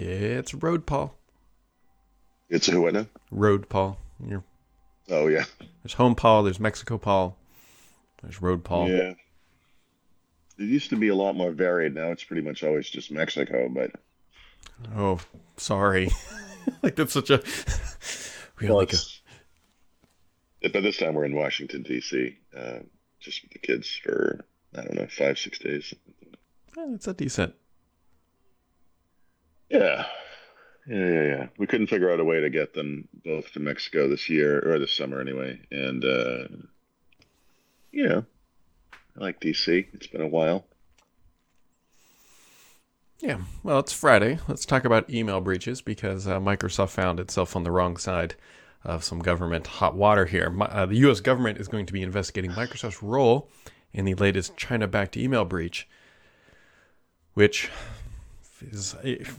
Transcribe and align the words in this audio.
Yeah, 0.00 0.38
it's 0.38 0.54
Road 0.54 0.86
Paul. 0.86 1.14
It's 2.48 2.68
a 2.68 2.80
what 2.80 2.94
now? 2.94 3.06
Road 3.30 3.68
Paul. 3.68 3.98
You're, 4.26 4.42
Oh 5.10 5.26
yeah, 5.26 5.44
there's 5.82 5.92
Home 5.94 6.14
Paul. 6.14 6.42
There's 6.42 6.58
Mexico 6.58 6.96
Paul. 6.96 7.36
There's 8.22 8.40
Road 8.40 8.64
Paul. 8.64 8.88
yeah. 8.88 9.12
It 10.58 10.64
used 10.64 10.90
to 10.90 10.96
be 10.96 11.08
a 11.08 11.14
lot 11.14 11.36
more 11.36 11.50
varied. 11.50 11.94
Now 11.94 12.12
it's 12.12 12.24
pretty 12.24 12.42
much 12.42 12.64
always 12.64 12.88
just 12.88 13.10
Mexico. 13.10 13.68
But 13.68 13.92
Oh, 14.96 15.20
sorry. 15.58 16.10
like 16.82 16.96
that's 16.96 17.12
such 17.12 17.28
a. 17.28 17.42
we 18.58 18.68
well, 18.68 18.78
like 18.78 18.94
a, 18.94 18.96
but 20.62 20.82
this 20.82 20.96
time 20.96 21.14
we're 21.14 21.26
in 21.26 21.34
Washington 21.34 21.82
D.C. 21.82 22.38
Uh, 22.56 22.78
just 23.20 23.42
with 23.42 23.52
the 23.52 23.58
kids 23.58 24.00
for 24.02 24.44
I 24.74 24.82
don't 24.82 24.94
know 24.94 25.06
five 25.06 25.38
six 25.38 25.58
days. 25.58 25.92
eh, 26.78 26.86
it's 26.94 27.06
a 27.06 27.12
decent. 27.12 27.54
Yeah. 29.70 30.06
Yeah, 30.86 31.08
yeah, 31.08 31.22
yeah. 31.22 31.46
We 31.58 31.66
couldn't 31.66 31.86
figure 31.88 32.10
out 32.10 32.20
a 32.20 32.24
way 32.24 32.40
to 32.40 32.50
get 32.50 32.74
them 32.74 33.08
both 33.24 33.52
to 33.52 33.60
Mexico 33.60 34.08
this 34.08 34.28
year 34.28 34.58
or 34.60 34.78
this 34.78 34.96
summer 34.96 35.20
anyway. 35.20 35.60
And 35.70 36.04
uh 36.04 36.48
you 37.92 38.08
know, 38.08 38.24
I 39.16 39.20
like 39.20 39.40
DC. 39.40 39.86
It's 39.92 40.06
been 40.06 40.20
a 40.20 40.28
while. 40.28 40.64
Yeah. 43.20 43.38
Well, 43.62 43.80
it's 43.80 43.92
Friday. 43.92 44.38
Let's 44.48 44.64
talk 44.64 44.84
about 44.84 45.10
email 45.10 45.40
breaches 45.40 45.82
because 45.82 46.26
uh, 46.26 46.38
Microsoft 46.40 46.90
found 46.90 47.20
itself 47.20 47.54
on 47.54 47.64
the 47.64 47.70
wrong 47.70 47.96
side 47.96 48.34
of 48.82 49.04
some 49.04 49.18
government 49.18 49.66
hot 49.66 49.94
water 49.94 50.24
here. 50.24 50.48
Mi- 50.50 50.66
Uh, 50.70 50.86
the 50.86 50.96
U.S. 50.98 51.20
government 51.20 51.58
is 51.58 51.68
going 51.68 51.84
to 51.84 51.92
be 51.92 52.00
investigating 52.02 52.52
Microsoft's 52.52 53.02
role 53.02 53.50
in 53.92 54.06
the 54.06 54.14
latest 54.14 54.56
China-backed 54.56 55.16
email 55.18 55.44
breach, 55.44 55.86
which 57.34 57.68
is 58.62 58.94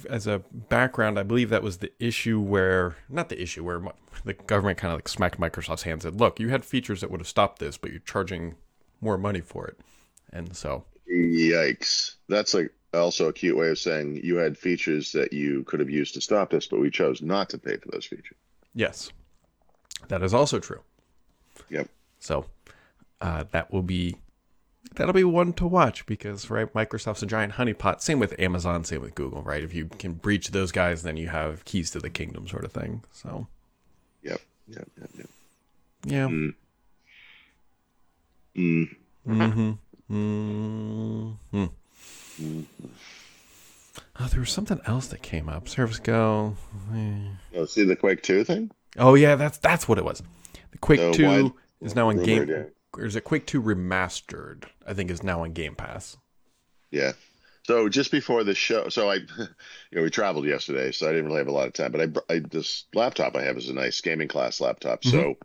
as 0.10 0.28
a 0.28 0.40
background, 0.70 1.20
I 1.20 1.24
believe 1.24 1.50
that 1.50 1.64
was 1.64 1.78
the 1.78 1.92
issue 2.00 2.40
where 2.40 2.96
not 3.10 3.30
the 3.30 3.42
issue 3.42 3.64
where 3.64 3.82
the 4.26 4.34
government 4.34 4.78
kind 4.78 4.94
of 4.94 4.98
like 4.98 5.08
smacked 5.08 5.40
Microsoft's 5.40 5.84
hands 5.84 6.06
and 6.06 6.14
said, 6.14 6.20
"Look, 6.22 6.40
you 6.40 6.50
had 6.50 6.66
features 6.66 7.02
that 7.02 7.12
would 7.12 7.20
have 7.20 7.28
stopped 7.28 7.60
this, 7.60 7.78
but 7.78 7.92
you're 7.92 8.00
charging 8.00 8.56
more 9.00 9.18
money 9.18 9.42
for 9.42 9.68
it," 9.68 9.80
and 10.32 10.56
so 10.56 10.86
Yikes. 11.10 12.16
That's 12.30 12.54
like 12.54 12.72
also 12.94 13.30
a 13.30 13.34
cute 13.34 13.58
way 13.58 13.70
of 13.70 13.80
saying 13.80 14.22
you 14.24 14.38
had 14.38 14.58
features 14.58 15.12
that 15.14 15.34
you 15.34 15.64
could 15.64 15.80
have 15.80 15.90
used 15.90 16.14
to 16.16 16.22
stop 16.22 16.50
this, 16.50 16.68
but 16.68 16.80
we 16.80 16.90
chose 16.90 17.22
not 17.22 17.50
to 17.50 17.58
pay 17.58 17.78
for 17.78 17.90
those 17.92 18.06
features. 18.06 18.38
yes, 18.74 19.12
that 20.08 20.24
is 20.24 20.34
also 20.34 20.60
true. 20.60 20.82
Yep. 21.70 21.90
So 22.20 22.46
uh, 23.22 23.46
that 23.52 23.72
will 23.72 23.84
be 23.84 24.18
that'll 24.96 25.14
be 25.14 25.24
one 25.24 25.54
to 25.54 25.68
watch 25.68 26.06
because 26.06 26.50
right, 26.50 26.72
Microsoft's 26.74 27.24
a 27.24 27.26
giant 27.26 27.54
honeypot. 27.54 28.02
Same 28.02 28.20
with 28.20 28.40
Amazon, 28.40 28.84
same 28.84 29.02
with 29.02 29.16
Google, 29.16 29.42
right? 29.42 29.64
If 29.64 29.74
you 29.74 29.86
can 29.86 30.14
breach 30.14 30.52
those 30.52 30.72
guys, 30.72 31.04
then 31.04 31.18
you 31.18 31.30
have 31.30 31.66
keys 31.66 31.92
to 31.92 32.00
the 32.00 32.10
kingdom, 32.10 32.48
sort 32.48 32.66
of 32.66 32.72
thing. 32.72 33.04
So 33.12 33.48
Yep. 34.24 34.42
Yep. 34.68 34.90
Yep. 35.00 35.10
yep. 35.18 35.30
yeah. 36.06 36.28
Mm. 36.28 36.54
Mm. 38.56 38.96
Mm-hmm. 39.28 39.72
Mm-hmm. 40.12 41.66
Mm. 42.42 42.66
Oh, 44.20 44.28
there 44.28 44.40
was 44.40 44.52
something 44.52 44.80
else 44.86 45.08
that 45.08 45.22
came 45.22 45.50
up. 45.50 45.68
Service 45.68 46.00
Go. 46.00 46.56
Oh, 47.56 47.66
see 47.66 47.84
the 47.84 47.96
Quake 47.96 48.22
2 48.24 48.44
thing? 48.44 48.72
Oh 48.98 49.16
yeah, 49.16 49.36
that's 49.36 49.58
that's 49.58 49.88
what 49.88 49.98
it 49.98 50.04
was. 50.04 50.22
The 50.72 50.78
Quake 50.80 51.00
So 51.00 51.14
Two 51.14 51.56
is 51.80 51.96
now 51.96 52.10
on 52.10 52.18
rumored, 52.18 52.48
Game. 52.48 52.72
Or 52.98 53.06
is 53.06 53.16
it 53.16 53.24
Quake 53.24 53.46
Two 53.46 53.62
Remastered? 53.62 54.66
I 54.86 54.94
think 54.94 55.12
is 55.12 55.24
now 55.24 55.44
on 55.44 55.54
Game 55.54 55.76
Pass. 55.76 56.18
Yeah. 56.92 57.14
So 57.64 57.90
just 57.90 58.12
before 58.12 58.44
the 58.44 58.56
show, 58.56 58.90
so 58.90 59.10
I, 59.10 59.16
you 59.38 59.48
know, 59.94 60.04
we 60.04 60.10
traveled 60.10 60.46
yesterday, 60.46 60.92
so 60.92 61.08
I 61.08 61.12
didn't 61.12 61.28
really 61.28 61.38
have 61.38 61.48
a 61.48 61.54
lot 61.54 61.68
of 61.68 61.74
time. 61.74 61.92
But 61.92 62.02
I, 62.30 62.34
I 62.34 62.40
this 62.40 62.86
laptop 62.94 63.36
I 63.36 63.44
have 63.44 63.58
is 63.58 63.70
a 63.70 63.74
nice 63.74 64.02
gaming 64.02 64.28
class 64.28 64.60
laptop. 64.60 65.04
So 65.04 65.36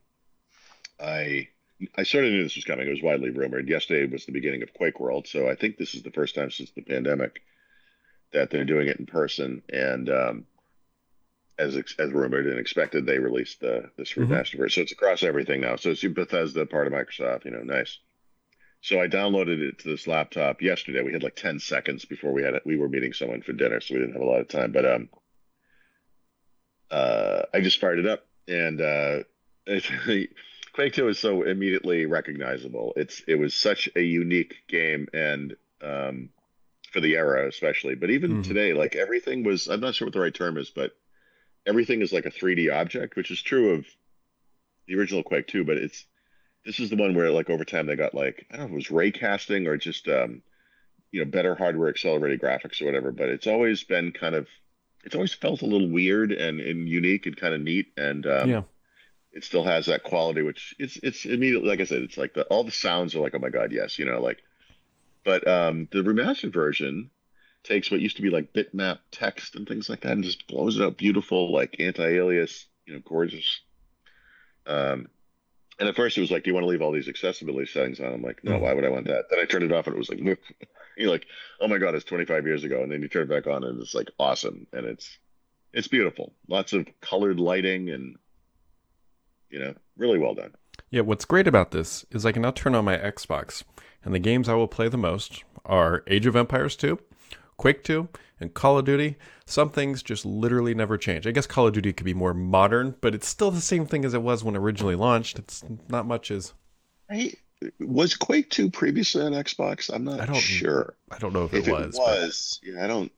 I, 1.00 1.48
I 1.96 2.02
sort 2.04 2.24
of 2.24 2.32
knew 2.32 2.42
this 2.42 2.56
was 2.56 2.64
coming. 2.64 2.86
It 2.86 2.90
was 2.90 3.02
widely 3.02 3.30
rumored. 3.30 3.68
Yesterday 3.68 4.10
was 4.10 4.24
the 4.24 4.32
beginning 4.32 4.62
of 4.62 4.72
Quake 4.74 4.98
World, 4.98 5.26
so 5.28 5.48
I 5.48 5.54
think 5.54 5.76
this 5.76 5.94
is 5.94 6.02
the 6.02 6.10
first 6.10 6.34
time 6.34 6.50
since 6.50 6.70
the 6.70 6.82
pandemic 6.82 7.42
that 8.32 8.50
they're 8.50 8.64
doing 8.64 8.88
it 8.88 8.98
in 8.98 9.06
person. 9.06 9.62
And 9.68 10.08
um, 10.08 10.46
as 11.58 11.76
as 11.76 12.12
rumored 12.12 12.46
and 12.46 12.58
expected, 12.58 13.06
they 13.06 13.18
released 13.18 13.60
the 13.60 13.90
this 13.96 14.12
remastered 14.12 14.58
version. 14.58 14.68
So 14.70 14.82
it's 14.82 14.92
across 14.92 15.22
everything 15.22 15.60
now. 15.60 15.76
So 15.76 15.90
it's 15.90 16.02
Bethesda, 16.04 16.66
part 16.66 16.86
of 16.86 16.92
Microsoft. 16.92 17.44
You 17.44 17.52
know, 17.52 17.62
nice. 17.62 17.98
So 18.82 19.00
I 19.00 19.08
downloaded 19.08 19.60
it 19.60 19.78
to 19.80 19.88
this 19.88 20.06
laptop 20.06 20.62
yesterday. 20.62 21.02
We 21.02 21.12
had 21.12 21.22
like 21.22 21.34
10 21.34 21.58
seconds 21.58 22.04
before 22.04 22.32
we 22.32 22.42
had 22.42 22.54
it. 22.54 22.62
We 22.64 22.76
were 22.76 22.88
meeting 22.88 23.12
someone 23.12 23.42
for 23.42 23.52
dinner, 23.52 23.80
so 23.80 23.94
we 23.94 24.00
didn't 24.00 24.12
have 24.12 24.22
a 24.22 24.26
lot 24.26 24.40
of 24.40 24.48
time. 24.48 24.70
But 24.72 24.84
um, 24.84 25.08
uh, 26.90 27.42
I 27.52 27.60
just 27.60 27.80
fired 27.80 27.98
it 27.98 28.06
up, 28.06 28.26
and 28.46 28.80
uh, 28.80 29.18
it's, 29.66 29.90
Quake 30.72 30.92
2 30.92 31.08
is 31.08 31.18
so 31.18 31.42
immediately 31.42 32.06
recognizable. 32.06 32.92
It's 32.96 33.22
it 33.26 33.36
was 33.36 33.54
such 33.54 33.88
a 33.96 34.02
unique 34.02 34.56
game, 34.68 35.08
and 35.12 35.56
um, 35.82 36.28
for 36.92 37.00
the 37.00 37.16
era 37.16 37.48
especially. 37.48 37.94
But 37.94 38.10
even 38.10 38.36
Mhm. 38.36 38.44
today, 38.44 38.72
like 38.72 38.94
everything 38.94 39.42
was. 39.42 39.68
I'm 39.68 39.80
not 39.80 39.94
sure 39.94 40.06
what 40.06 40.12
the 40.12 40.20
right 40.20 40.34
term 40.34 40.58
is, 40.58 40.70
but 40.70 40.92
everything 41.66 42.00
is 42.02 42.12
like 42.12 42.26
a 42.26 42.30
3D 42.30 42.72
object, 42.72 43.16
which 43.16 43.30
is 43.30 43.42
true 43.42 43.70
of 43.74 43.86
the 44.86 44.96
original 44.96 45.22
Quake 45.22 45.46
2, 45.48 45.64
but 45.64 45.76
it's 45.76 46.06
this 46.64 46.80
is 46.80 46.90
the 46.90 46.96
one 46.96 47.14
where 47.14 47.30
like 47.30 47.50
over 47.50 47.64
time 47.64 47.86
they 47.86 47.96
got 47.96 48.14
like 48.14 48.46
I 48.50 48.56
don't 48.56 48.60
know 48.60 48.66
if 48.66 48.72
it 48.72 48.74
was 48.74 48.90
ray 48.90 49.10
casting 49.10 49.66
or 49.66 49.76
just 49.76 50.08
um 50.08 50.42
you 51.12 51.24
know 51.24 51.30
better 51.30 51.54
hardware 51.54 51.88
accelerated 51.88 52.40
graphics 52.40 52.80
or 52.82 52.86
whatever, 52.86 53.12
but 53.12 53.28
it's 53.28 53.46
always 53.46 53.84
been 53.84 54.12
kind 54.12 54.34
of 54.34 54.48
it's 55.04 55.14
always 55.14 55.34
felt 55.34 55.62
a 55.62 55.66
little 55.66 55.88
weird 55.88 56.32
and, 56.32 56.60
and 56.60 56.88
unique 56.88 57.26
and 57.26 57.36
kind 57.36 57.54
of 57.54 57.60
neat 57.60 57.86
and 57.96 58.26
um, 58.26 58.48
Yeah. 58.50 58.62
it 59.32 59.44
still 59.44 59.62
has 59.64 59.86
that 59.86 60.02
quality 60.02 60.42
which 60.42 60.74
it's 60.78 60.96
it's 61.02 61.24
immediately 61.24 61.68
like 61.68 61.80
I 61.80 61.84
said 61.84 62.02
it's 62.02 62.16
like 62.16 62.34
the 62.34 62.42
all 62.44 62.64
the 62.64 62.72
sounds 62.72 63.14
are 63.14 63.20
like 63.20 63.34
oh 63.34 63.38
my 63.38 63.50
god 63.50 63.70
yes 63.72 63.98
you 63.98 64.04
know 64.04 64.20
like 64.20 64.42
but 65.24 65.46
um 65.46 65.88
the 65.92 65.98
remastered 66.02 66.52
version 66.52 67.10
takes 67.66 67.90
what 67.90 68.00
used 68.00 68.16
to 68.16 68.22
be 68.22 68.30
like 68.30 68.52
bitmap 68.52 68.98
text 69.10 69.56
and 69.56 69.66
things 69.66 69.88
like 69.88 70.00
that 70.02 70.12
and 70.12 70.24
just 70.24 70.46
blows 70.46 70.76
it 70.76 70.82
up 70.82 70.96
beautiful 70.96 71.52
like 71.52 71.76
anti-alias 71.80 72.66
you 72.86 72.94
know 72.94 73.00
gorgeous 73.04 73.60
um 74.66 75.08
and 75.78 75.90
at 75.90 75.94
first 75.96 76.16
it 76.16 76.22
was 76.22 76.30
like, 76.30 76.42
do 76.42 76.48
you 76.48 76.54
want 76.54 76.64
to 76.64 76.68
leave 76.70 76.80
all 76.80 76.90
these 76.90 77.06
accessibility 77.06 77.66
settings 77.66 78.00
on? 78.00 78.10
I'm 78.10 78.22
like, 78.22 78.42
no, 78.42 78.52
Mhm. 78.52 78.60
why 78.62 78.72
would 78.72 78.86
I 78.86 78.88
want 78.88 79.08
that? 79.08 79.26
Then 79.28 79.38
I 79.40 79.44
turned 79.44 79.62
it 79.62 79.72
off 79.72 79.86
and 79.86 79.94
it 79.94 79.98
was 79.98 80.08
like, 80.08 80.20
you're 80.96 81.10
like, 81.10 81.26
oh 81.60 81.68
my 81.68 81.76
God, 81.76 81.94
it's 81.94 82.06
25 82.06 82.46
years 82.46 82.64
ago. 82.64 82.82
And 82.82 82.90
then 82.90 83.02
you 83.02 83.08
turn 83.08 83.24
it 83.24 83.28
back 83.28 83.46
on 83.46 83.62
and 83.62 83.78
it's 83.82 83.94
like 83.94 84.08
awesome. 84.18 84.66
And 84.72 84.86
it's, 84.86 85.18
it's 85.74 85.86
beautiful. 85.86 86.32
Lots 86.48 86.72
of 86.72 86.86
colored 87.02 87.38
lighting 87.38 87.90
and, 87.90 88.16
you 89.50 89.58
know, 89.58 89.74
really 89.98 90.18
well 90.18 90.32
done. 90.32 90.54
Yeah, 90.88 91.02
what's 91.02 91.26
great 91.26 91.46
about 91.46 91.72
this 91.72 92.06
is 92.10 92.24
I 92.24 92.32
can 92.32 92.40
now 92.40 92.52
turn 92.52 92.74
on 92.74 92.86
my 92.86 92.96
Xbox, 92.96 93.62
and 94.02 94.14
the 94.14 94.18
games 94.18 94.48
I 94.48 94.54
will 94.54 94.68
play 94.68 94.88
the 94.88 94.96
most 94.96 95.44
are 95.66 96.04
Age 96.06 96.24
of 96.24 96.36
Empires 96.36 96.74
2, 96.76 96.98
Quake 97.58 97.82
2, 97.84 98.08
and 98.40 98.52
Call 98.54 98.78
of 98.78 98.84
Duty. 98.84 99.16
Some 99.46 99.70
things 99.70 100.02
just 100.02 100.24
literally 100.26 100.74
never 100.74 100.98
change. 100.98 101.26
I 101.26 101.30
guess 101.30 101.46
Call 101.46 101.66
of 101.66 101.72
Duty 101.74 101.92
could 101.92 102.04
be 102.04 102.14
more 102.14 102.34
modern, 102.34 102.96
but 103.00 103.14
it's 103.14 103.28
still 103.28 103.50
the 103.50 103.60
same 103.60 103.86
thing 103.86 104.04
as 104.04 104.12
it 104.14 104.22
was 104.22 104.44
when 104.44 104.56
originally 104.56 104.94
launched. 104.94 105.38
It's 105.38 105.64
not 105.88 106.06
much 106.06 106.30
as 106.30 106.52
Hey, 107.08 107.34
was 107.80 108.14
Quake 108.16 108.50
2 108.50 108.70
previously 108.70 109.22
on 109.22 109.32
Xbox? 109.32 109.88
I'm 109.94 110.04
not 110.04 110.20
I 110.20 110.26
don't- 110.26 110.36
sure. 110.36 110.96
I 111.10 111.18
don't 111.18 111.32
know 111.32 111.44
if, 111.44 111.54
If 111.54 111.66
it 111.66 111.70
it 111.70 111.72
was. 111.72 111.94
was, 111.96 112.60
yeah, 112.62 112.84
I 112.84 112.86
don't, 112.88 113.10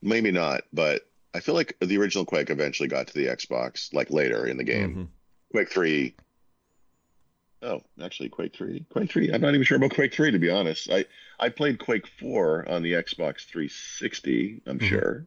maybe 0.00 0.30
not, 0.30 0.62
but 0.72 1.02
I 1.34 1.40
feel 1.40 1.54
like 1.56 1.76
the 1.80 1.98
original 1.98 2.24
Quake 2.24 2.48
eventually 2.50 2.88
got 2.88 3.08
to 3.08 3.14
the 3.14 3.26
Xbox 3.26 3.92
like 3.92 4.10
later 4.10 4.46
in 4.46 4.56
the 4.56 4.64
but, 4.64 4.70
game. 4.72 4.94
Mhm. 4.94 5.08
Quake 5.52 5.68
3. 5.68 6.14
Oh, 7.64 7.80
actually, 8.02 8.28
Quake 8.28 8.54
3. 8.54 8.84
Quake 8.90 9.10
3. 9.10 9.32
I'm 9.32 9.40
not 9.40 9.54
even 9.54 9.64
sure 9.64 9.78
about 9.78 9.94
Quake 9.94 10.12
3, 10.12 10.30
to 10.32 10.38
be 10.38 10.50
honest. 10.50 10.90
I, 10.90 11.06
I 11.40 11.48
played 11.48 11.78
Quake 11.78 12.06
4 12.06 12.68
on 12.68 12.82
the 12.82 12.92
Xbox 12.92 13.46
360, 13.46 14.60
I'm 14.66 14.78
Mhm. 14.78 14.86
sure, 14.88 15.26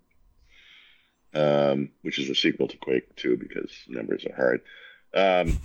um, 1.33 1.89
which 2.03 2.19
is 2.19 2.29
a 2.29 2.35
sequel 2.35 2.67
to 2.67 2.77
Quake 2.77 3.15
2 3.15 3.37
because 3.37 3.71
numbers 3.87 4.23
are 4.25 4.35
hard. 4.35 4.61
Um, 5.13 5.59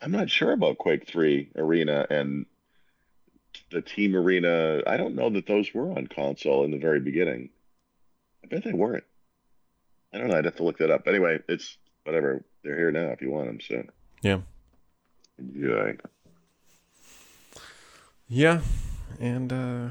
I'm 0.00 0.10
not 0.10 0.30
sure 0.30 0.50
about 0.50 0.78
Quake 0.78 1.06
3 1.06 1.50
Arena 1.54 2.06
and 2.10 2.46
the 3.70 3.82
Team 3.82 4.16
Arena. 4.16 4.82
I 4.86 4.96
don't 4.96 5.14
know 5.14 5.30
that 5.30 5.46
those 5.46 5.72
were 5.72 5.92
on 5.92 6.08
console 6.08 6.64
in 6.64 6.72
the 6.72 6.78
very 6.78 6.98
beginning. 7.00 7.50
I 8.42 8.48
bet 8.48 8.64
they 8.64 8.72
weren't. 8.72 9.04
I 10.12 10.18
don't 10.18 10.26
know. 10.28 10.36
I'd 10.36 10.44
have 10.44 10.56
to 10.56 10.64
look 10.64 10.78
that 10.78 10.90
up. 10.90 11.06
Anyway, 11.06 11.38
it's 11.48 11.76
whatever. 12.04 12.44
They're 12.64 12.76
here 12.76 12.90
now 12.90 13.10
if 13.10 13.22
you 13.22 13.30
want 13.30 13.46
them. 13.46 13.60
So 13.60 13.84
Yeah. 14.22 14.40
Enjoy. 15.38 15.96
Yeah, 18.28 18.60
and 19.20 19.52
uh, 19.52 19.88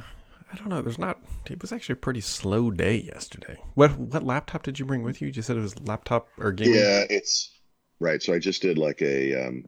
I 0.52 0.58
don't 0.58 0.70
know. 0.70 0.82
There's 0.82 1.00
not. 1.00 1.20
It 1.50 1.62
was 1.62 1.72
actually 1.72 1.94
a 1.94 1.98
pretty 1.98 2.22
slow 2.22 2.72
day 2.72 2.96
yesterday. 2.96 3.58
What 3.76 3.98
what 3.98 4.24
laptop 4.24 4.64
did 4.64 4.80
you 4.80 4.86
bring 4.86 5.04
with 5.04 5.22
you? 5.22 5.28
You 5.28 5.34
just 5.34 5.48
said 5.48 5.58
it 5.58 5.62
was 5.62 5.80
laptop 5.82 6.28
or 6.38 6.52
gaming. 6.52 6.76
Yeah, 6.76 7.06
it's 7.10 7.52
right. 8.00 8.22
So 8.22 8.34
I 8.34 8.40
just 8.40 8.62
did 8.62 8.78
like 8.78 9.02
a 9.02 9.48
um, 9.48 9.66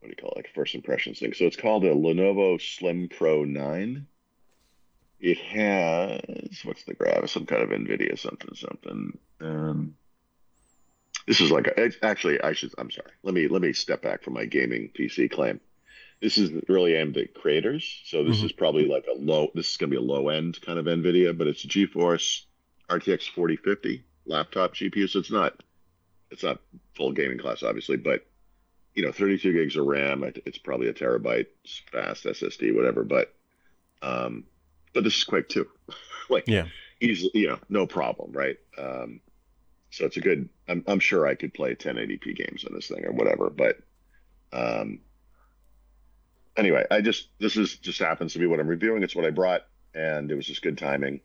what 0.00 0.08
do 0.08 0.08
you 0.08 0.22
call 0.22 0.30
it? 0.32 0.36
Like 0.36 0.54
first 0.54 0.74
impressions 0.74 1.18
thing. 1.18 1.32
So 1.32 1.44
it's 1.44 1.56
called 1.56 1.84
a 1.84 1.94
Lenovo 1.94 2.60
Slim 2.60 3.08
Pro 3.08 3.44
9. 3.44 4.06
it 5.20 5.38
has 5.38 6.60
what's 6.64 6.84
the 6.84 6.94
graph? 6.94 7.28
Some 7.28 7.46
kind 7.46 7.62
of 7.62 7.70
NVIDIA 7.70 8.18
something 8.18 8.54
something. 8.54 9.18
Um, 9.40 9.94
this 11.26 11.40
is 11.40 11.50
like 11.50 11.66
a, 11.66 11.90
actually 12.02 12.40
I 12.40 12.52
should 12.52 12.72
I'm 12.78 12.90
sorry. 12.90 13.10
Let 13.22 13.34
me 13.34 13.48
let 13.48 13.62
me 13.62 13.72
step 13.72 14.02
back 14.02 14.22
from 14.22 14.34
my 14.34 14.44
gaming 14.44 14.90
PC 14.98 15.30
claim. 15.30 15.60
This 16.22 16.38
is 16.38 16.50
really 16.68 16.94
aimed 16.94 17.16
at 17.18 17.34
creators, 17.34 18.00
so 18.06 18.24
this 18.24 18.40
Mhm. 18.40 18.44
is 18.46 18.52
probably 18.52 18.86
like 18.86 19.06
a 19.06 19.12
low. 19.18 19.50
This 19.54 19.70
is 19.70 19.76
going 19.76 19.90
to 19.90 19.96
be 19.98 20.02
a 20.02 20.06
low 20.06 20.28
end 20.30 20.58
kind 20.62 20.78
of 20.78 20.86
NVIDIA, 20.86 21.36
but 21.36 21.46
it's 21.46 21.64
a 21.64 21.68
GeForce 21.68 22.42
RTX 22.88 23.28
4050 23.28 24.02
laptop 24.24 24.74
GPU, 24.74 25.08
so 25.08 25.18
it's 25.18 25.30
not 25.30 25.62
it's 26.30 26.42
not 26.42 26.60
full 26.96 27.12
gaming 27.12 27.38
class 27.38 27.62
obviously, 27.62 27.96
but 27.96 28.26
you 28.94 29.02
know 29.04 29.12
32 29.12 29.52
gigs 29.52 29.76
of 29.76 29.86
RAM. 29.86 30.24
It's 30.46 30.58
probably 30.58 30.88
a 30.88 30.94
terabyte 30.94 31.46
fast 31.92 32.24
SSD, 32.24 32.74
whatever. 32.74 33.04
But 33.04 33.34
um, 34.02 34.44
but 34.94 35.04
this 35.04 35.16
is 35.16 35.24
quick 35.24 35.48
too. 35.48 35.68
like 36.30 36.44
Yeah. 36.48 36.66
easily, 37.00 37.30
you 37.34 37.48
know, 37.48 37.58
no 37.68 37.86
problem, 37.86 38.32
right? 38.32 38.56
Um, 38.78 39.20
so 39.96 40.04
it's 40.04 40.18
a 40.18 40.20
good. 40.20 40.46
I'm, 40.68 40.84
I'm 40.86 41.00
sure 41.00 41.26
I 41.26 41.34
could 41.34 41.54
play 41.54 41.74
1080p 41.74 42.36
games 42.36 42.66
on 42.66 42.74
this 42.74 42.88
thing 42.88 43.06
or 43.06 43.12
whatever. 43.12 43.48
But 43.48 43.78
um, 44.52 45.00
anyway, 46.54 46.84
I 46.90 47.00
just 47.00 47.28
this 47.38 47.56
is 47.56 47.76
just 47.76 47.98
happens 47.98 48.34
to 48.34 48.38
be 48.38 48.46
what 48.46 48.60
I'm 48.60 48.68
reviewing. 48.68 49.02
It's 49.02 49.16
what 49.16 49.24
I 49.24 49.30
brought, 49.30 49.62
and 49.94 50.30
it 50.30 50.34
was 50.34 50.44
just 50.44 50.60
good 50.60 50.76
timing. 50.76 51.20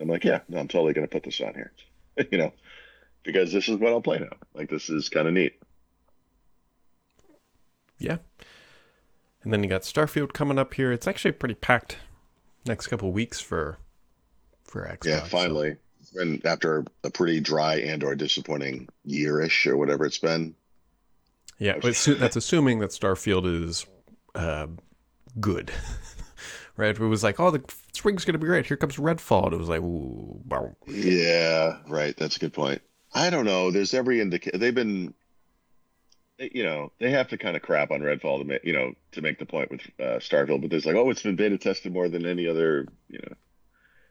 I'm 0.00 0.08
like, 0.08 0.24
yeah, 0.24 0.40
no, 0.48 0.58
I'm 0.58 0.68
totally 0.68 0.94
gonna 0.94 1.08
put 1.08 1.24
this 1.24 1.42
on 1.42 1.52
here, 1.52 1.72
you 2.32 2.38
know, 2.38 2.54
because 3.22 3.52
this 3.52 3.68
is 3.68 3.76
what 3.76 3.92
I'll 3.92 4.00
play 4.00 4.18
now. 4.18 4.34
Like 4.54 4.70
this 4.70 4.88
is 4.88 5.10
kind 5.10 5.28
of 5.28 5.34
neat. 5.34 5.60
Yeah. 7.98 8.16
And 9.42 9.52
then 9.52 9.62
you 9.62 9.68
got 9.68 9.82
Starfield 9.82 10.32
coming 10.32 10.58
up 10.58 10.72
here. 10.72 10.90
It's 10.90 11.06
actually 11.06 11.32
pretty 11.32 11.54
packed 11.54 11.98
next 12.66 12.86
couple 12.86 13.08
of 13.08 13.14
weeks 13.14 13.40
for 13.40 13.76
for 14.64 14.86
Xbox. 14.86 15.04
Yeah, 15.04 15.24
so- 15.24 15.76
And 16.16 16.44
after 16.44 16.84
a 17.04 17.10
pretty 17.10 17.40
dry 17.40 17.76
and 17.76 18.02
or 18.02 18.14
disappointing 18.14 18.88
yearish 19.06 19.66
or 19.66 19.76
whatever 19.76 20.04
it's 20.04 20.18
been, 20.18 20.54
Yeah, 21.58 21.78
that's 21.80 22.36
assuming 22.36 22.80
that 22.80 22.90
Starfield 22.90 23.46
is 23.64 23.86
uh, 24.34 24.66
good, 25.38 25.70
right? 26.76 26.90
It 26.90 26.98
was 26.98 27.22
like, 27.22 27.38
oh, 27.38 27.50
the 27.50 27.62
spring's 27.92 28.24
going 28.24 28.32
to 28.34 28.38
be 28.38 28.46
great. 28.46 28.66
Here 28.66 28.76
comes 28.76 28.96
Redfall. 28.96 29.44
And 29.46 29.54
it 29.54 29.58
was 29.58 29.68
like, 29.68 29.80
ooh. 29.82 30.40
Yeah, 30.86 31.78
right. 31.88 32.16
That's 32.16 32.36
a 32.36 32.40
good 32.40 32.52
point. 32.52 32.82
I 33.14 33.30
don't 33.30 33.44
know. 33.44 33.70
There's 33.70 33.94
every 33.94 34.20
indication 34.20 34.58
they've 34.60 34.74
been, 34.74 35.14
they- 36.38 36.50
you 36.54 36.62
know, 36.64 36.90
they 36.98 37.10
have 37.10 37.28
to 37.28 37.38
kind 37.38 37.56
of 37.56 37.62
crap 37.62 37.90
on 37.90 38.00
Redfall 38.00 38.38
to 38.38 38.44
make, 38.44 38.64
you 38.64 38.72
know, 38.72 38.94
to 39.12 39.22
make 39.22 39.38
the 39.38 39.46
point 39.46 39.70
with 39.70 39.80
uh, 40.00 40.18
Starfield. 40.18 40.62
But 40.62 40.70
there's 40.70 40.86
like, 40.86 40.96
oh, 40.96 41.10
it's 41.10 41.22
been 41.22 41.36
beta 41.36 41.58
tested 41.58 41.92
more 41.92 42.08
than 42.08 42.24
any 42.26 42.48
other, 42.48 42.86
you 43.08 43.18
know, 43.18 43.34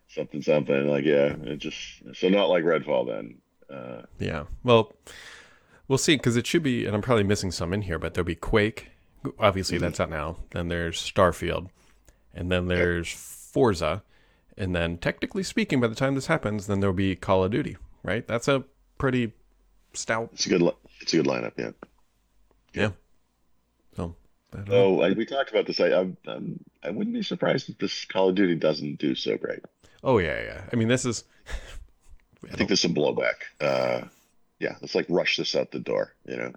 something 0.09 0.41
something. 0.41 0.87
Like, 0.87 1.05
yeah, 1.05 1.35
it 1.43 1.57
just 1.57 1.77
so 2.13 2.29
not 2.29 2.49
like 2.49 2.63
Redfall 2.63 3.07
then. 3.07 3.35
Uh, 3.69 4.01
yeah. 4.19 4.45
Well, 4.63 4.93
we'll 5.87 5.97
see 5.97 6.15
because 6.15 6.35
it 6.35 6.45
should 6.47 6.63
be, 6.63 6.85
and 6.85 6.95
I'm 6.95 7.01
probably 7.01 7.23
missing 7.23 7.51
some 7.51 7.73
in 7.73 7.83
here, 7.83 7.99
but 7.99 8.13
there'll 8.13 8.25
be 8.25 8.35
Quake. 8.35 8.89
Obviously, 9.39 9.77
Mhm. 9.77 9.81
that's 9.81 9.99
out 9.99 10.09
now. 10.09 10.37
Then 10.51 10.69
there's 10.69 10.97
Starfield, 10.99 11.69
and 12.33 12.51
then 12.51 12.67
there's 12.67 13.11
Forza, 13.11 14.01
and 14.57 14.75
then 14.75 14.97
technically 14.97 15.43
speaking, 15.43 15.79
by 15.81 15.87
the 15.87 15.95
time 15.95 16.15
this 16.15 16.27
happens, 16.27 16.67
then 16.67 16.79
there'll 16.79 16.95
be 16.95 17.15
Call 17.15 17.43
of 17.43 17.51
Duty. 17.51 17.77
Right? 18.01 18.25
That's 18.27 18.47
a 18.47 18.63
pretty 18.97 19.33
stout. 19.93 20.29
it's 20.33 20.45
a 20.45 20.49
good, 20.49 20.61
li- 20.61 20.71
it's 21.01 21.13
a 21.13 21.17
good 21.17 21.25
lineup. 21.25 21.51
Yeah. 21.57 21.71
Yeah. 22.73 22.91
So. 23.95 24.15
Know. 24.55 24.63
Oh, 24.69 25.01
I, 25.01 25.11
we 25.11 25.25
talked 25.25 25.51
about 25.51 25.67
this. 25.67 25.79
I, 25.81 25.89
I, 25.89 25.99
um, 26.27 26.59
I 26.81 26.89
wouldn't 26.91 27.13
be 27.13 27.21
surprised 27.23 27.69
if 27.69 27.77
this 27.77 28.05
Call 28.05 28.29
of 28.29 28.35
Duty 28.35 28.55
doesn't 28.55 28.97
do 28.99 29.13
so 29.15 29.37
great. 29.37 29.59
Oh 30.03 30.17
yeah, 30.17 30.41
yeah. 30.41 30.61
I 30.71 30.75
mean, 30.75 30.87
this 30.87 31.05
is. 31.05 31.23
I 32.51 32.55
think 32.55 32.69
there's 32.69 32.81
some 32.81 32.95
blowback. 32.95 33.35
Uh, 33.59 34.07
yeah, 34.59 34.75
let's 34.81 34.95
like 34.95 35.05
rush 35.09 35.37
this 35.37 35.55
out 35.55 35.71
the 35.71 35.79
door. 35.79 36.13
You 36.25 36.37
know. 36.37 36.53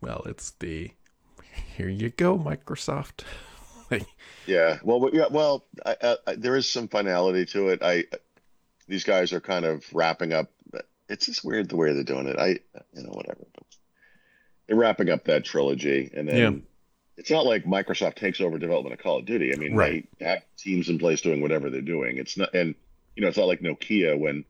Well, 0.00 0.22
it's 0.26 0.52
the 0.52 0.90
here 1.76 1.88
you 1.88 2.10
go, 2.10 2.38
Microsoft. 2.38 3.24
like, 3.90 4.06
Yeah, 4.46 4.78
well, 4.82 5.10
yeah, 5.12 5.26
well, 5.30 5.64
I, 5.84 5.96
I, 6.02 6.16
I, 6.26 6.34
there 6.36 6.56
is 6.56 6.70
some 6.70 6.88
finality 6.88 7.44
to 7.46 7.68
it. 7.68 7.80
I 7.82 8.04
these 8.86 9.04
guys 9.04 9.32
are 9.32 9.40
kind 9.40 9.64
of 9.64 9.84
wrapping 9.92 10.32
up. 10.32 10.50
It's 11.08 11.26
just 11.26 11.44
weird 11.44 11.68
the 11.68 11.76
way 11.76 11.92
they're 11.92 12.04
doing 12.04 12.26
it. 12.26 12.38
I, 12.38 12.48
you 12.48 13.02
know, 13.02 13.10
whatever. 13.10 13.46
They're 14.66 14.76
wrapping 14.76 15.08
up 15.08 15.24
that 15.24 15.44
trilogy, 15.44 16.10
and 16.14 16.28
then 16.28 16.36
Yeah. 16.36 16.58
It's 17.18 17.30
not 17.30 17.44
like 17.44 17.64
Microsoft 17.64 18.14
takes 18.14 18.40
over 18.40 18.58
development 18.58 18.94
of 18.94 19.00
Call 19.02 19.18
of 19.18 19.26
Duty. 19.26 19.52
I 19.52 19.56
mean, 19.56 19.74
Right. 19.74 20.08
they 20.18 20.24
have 20.24 20.42
teams 20.56 20.88
in 20.88 20.98
place 20.98 21.20
doing 21.20 21.40
whatever 21.42 21.68
they're 21.68 21.80
doing. 21.82 22.16
It's 22.16 22.36
not, 22.38 22.54
and 22.54 22.74
you 23.16 23.22
know, 23.22 23.28
it's 23.28 23.36
not 23.36 23.46
like 23.48 23.60
Nokia 23.60 24.18
when 24.18 24.44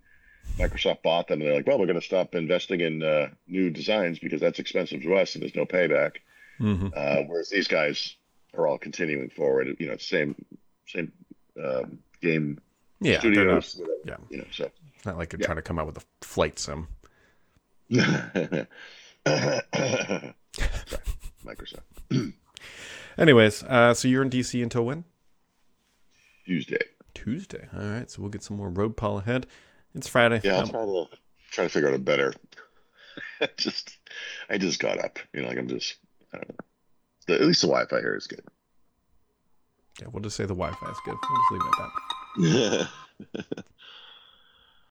Microsoft 0.58 1.02
bought 1.02 1.28
them 1.28 1.40
and 1.40 1.48
they're 1.48 1.56
like, 1.56 1.66
well, 1.66 1.78
we're 1.78 1.86
going 1.86 1.98
to 2.00 2.04
stop 2.06 2.34
investing 2.34 2.80
in 2.80 3.02
uh, 3.02 3.28
new 3.46 3.70
designs 3.70 4.18
because 4.18 4.40
that's 4.40 4.58
expensive 4.58 5.02
to 5.02 5.14
us 5.16 5.34
and 5.34 5.42
there's 5.42 5.54
no 5.56 5.64
payback. 5.66 6.16
mhm. 6.60 6.92
Uh, 6.96 7.24
whereas 7.26 7.48
these 7.50 7.68
guys 7.68 8.14
are 8.54 8.66
all 8.66 8.78
continuing 8.78 9.30
forward. 9.30 9.74
You 9.78 9.86
know, 9.88 9.96
same 9.96 10.34
same 10.86 11.12
um, 11.62 11.98
game 12.20 12.58
yeah, 13.00 13.18
they're 13.20 13.44
not, 13.46 13.64
studios. 13.64 13.76
whatever, 13.76 13.98
yeah. 14.06 14.16
You 14.30 14.38
know, 14.38 14.44
so. 14.52 14.70
not 15.06 15.16
like 15.18 15.30
they're 15.30 15.40
Yeah. 15.40 15.46
trying 15.46 15.56
to 15.56 15.62
come 15.62 15.78
out 15.78 15.86
with 15.86 15.98
a 15.98 16.02
flight 16.20 16.58
sim. 16.58 16.88
Microsoft 21.44 21.82
Anyways, 23.16 23.62
uh, 23.64 23.94
so 23.94 24.08
you're 24.08 24.22
in 24.22 24.30
DC 24.30 24.62
until 24.62 24.84
when? 24.84 25.04
Tuesday. 26.46 26.78
Tuesday. 27.14 27.68
All 27.74 27.80
right, 27.84 28.10
so 28.10 28.22
we'll 28.22 28.30
get 28.30 28.42
some 28.42 28.56
more 28.56 28.68
road 28.70 28.96
Paul 28.96 29.18
ahead. 29.18 29.46
It's 29.94 30.08
Friday. 30.08 30.40
Yeah, 30.44 30.56
I'll 30.58 30.62
Um, 30.62 30.70
try 30.70 30.84
to 30.84 31.06
try 31.50 31.64
to 31.64 31.70
figure 31.70 31.88
out 31.88 31.94
a 31.94 31.98
better. 31.98 32.32
just, 33.56 33.98
I 34.48 34.58
just 34.58 34.78
got 34.80 35.02
up. 35.04 35.18
You 35.32 35.42
know, 35.42 35.48
like 35.48 35.58
I'm 35.58 35.68
just. 35.68 35.96
I 36.32 36.36
don't 36.38 36.48
know. 36.50 36.56
The, 37.26 37.34
at 37.34 37.40
least 37.46 37.60
the 37.62 37.66
Wi-Fi 37.68 37.98
here 38.00 38.14
is 38.14 38.26
good. 38.26 38.42
yeah, 40.00 40.06
we'll 40.12 40.22
just 40.22 40.36
say 40.36 40.44
the 40.44 40.54
Wi-Fi 40.54 40.90
is 40.90 40.98
good. 41.04 41.16
We'll 41.28 41.40
just 41.40 41.52
leave 41.52 41.62
it 41.64 41.80
at 41.80 42.78
that. 42.78 42.88